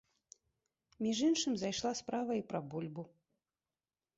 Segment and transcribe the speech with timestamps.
[1.05, 3.03] Між іншым зайшла справа і пра бульбу.